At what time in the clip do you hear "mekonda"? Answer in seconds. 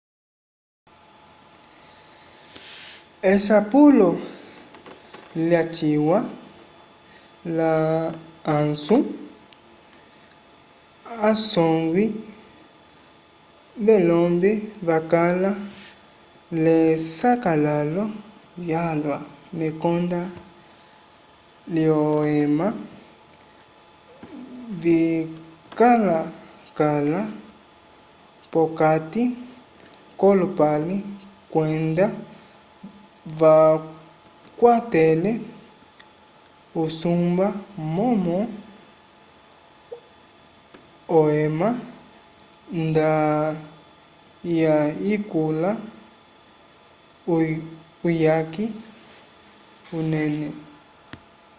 19.59-20.21